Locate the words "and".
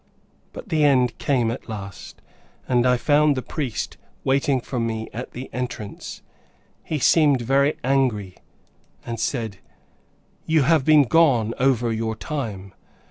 2.67-2.87, 9.05-9.19